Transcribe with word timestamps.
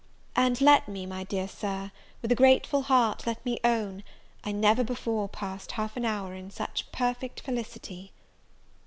And 0.35 0.59
let 0.61 0.87
me, 0.87 1.05
my 1.05 1.23
dear 1.25 1.47
Sir, 1.47 1.91
with 2.23 2.31
a 2.31 2.33
grateful 2.35 2.81
heart 2.81 3.27
let 3.27 3.45
me 3.45 3.59
own, 3.63 4.03
I 4.43 4.51
never 4.51 4.83
before 4.83 5.29
passed 5.29 5.73
half 5.73 5.95
an 5.95 6.05
hour 6.05 6.33
in 6.33 6.49
such 6.49 6.91
perfect 6.91 7.41
felicity. 7.41 8.11